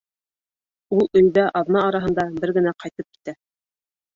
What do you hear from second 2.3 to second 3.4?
бер генә ҡайтып китә.